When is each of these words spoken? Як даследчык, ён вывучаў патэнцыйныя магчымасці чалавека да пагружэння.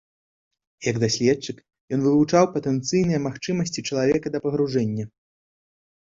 Як 0.85 0.95
даследчык, 1.03 1.57
ён 1.97 2.05
вывучаў 2.05 2.45
патэнцыйныя 2.55 3.19
магчымасці 3.25 3.83
чалавека 3.91 4.27
да 4.37 4.41
пагружэння. 4.47 5.05